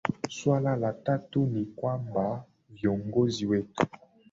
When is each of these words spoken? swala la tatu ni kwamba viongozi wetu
swala 0.29 0.75
la 0.75 0.93
tatu 0.93 1.45
ni 1.47 1.65
kwamba 1.65 2.43
viongozi 2.69 3.45
wetu 3.45 3.85